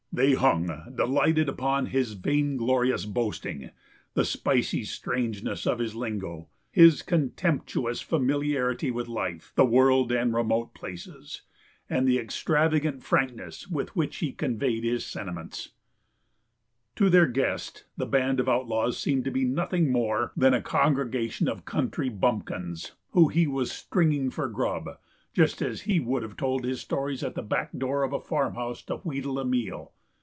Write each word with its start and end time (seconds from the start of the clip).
They 0.13 0.33
hung, 0.33 0.91
delighted, 0.93 1.47
upon 1.47 1.85
his 1.85 2.15
vainglorious 2.15 3.05
boasting, 3.05 3.69
the 4.13 4.25
spicy 4.25 4.83
strangeness 4.83 5.65
of 5.65 5.79
his 5.79 5.95
lingo, 5.95 6.49
his 6.69 7.01
contemptuous 7.01 8.01
familiarity 8.01 8.91
with 8.91 9.07
life, 9.07 9.53
the 9.55 9.63
world, 9.63 10.11
and 10.11 10.33
remote 10.33 10.73
places, 10.73 11.43
and 11.89 12.05
the 12.05 12.19
extravagant 12.19 13.03
frankness 13.03 13.69
with 13.69 13.95
which 13.95 14.17
he 14.17 14.33
conveyed 14.33 14.83
his 14.83 15.05
sentiments. 15.05 15.69
To 16.97 17.09
their 17.09 17.25
guest 17.27 17.85
the 17.95 18.05
band 18.05 18.41
of 18.41 18.49
outlaws 18.49 18.97
seemed 18.99 19.23
to 19.23 19.31
be 19.31 19.45
nothing 19.45 19.93
more 19.93 20.33
than 20.35 20.53
a 20.53 20.61
congregation 20.61 21.47
of 21.47 21.63
country 21.63 22.09
bumpkins 22.09 22.91
whom 23.11 23.29
he 23.29 23.47
was 23.47 23.71
"stringing 23.71 24.29
for 24.29 24.49
grub" 24.49 24.89
just 25.33 25.61
as 25.61 25.83
he 25.83 26.01
would 26.01 26.21
have 26.21 26.35
told 26.35 26.65
his 26.65 26.81
stories 26.81 27.23
at 27.23 27.33
the 27.35 27.41
back 27.41 27.71
door 27.71 28.03
of 28.03 28.11
a 28.11 28.19
farmhouse 28.19 28.81
to 28.81 28.97
wheedle 28.97 29.39
a 29.39 29.45
meal. 29.45 29.93